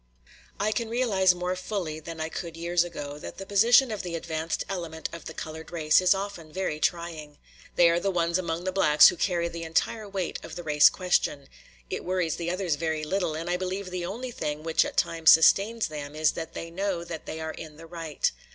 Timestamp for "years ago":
2.57-3.19